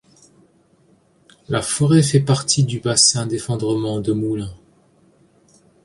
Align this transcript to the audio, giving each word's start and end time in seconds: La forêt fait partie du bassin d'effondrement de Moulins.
La 1.47 1.61
forêt 1.61 2.01
fait 2.01 2.21
partie 2.21 2.63
du 2.63 2.79
bassin 2.79 3.27
d'effondrement 3.27 3.99
de 3.99 4.13
Moulins. 4.13 4.57